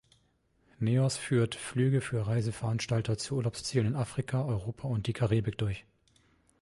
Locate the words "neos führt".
0.79-1.53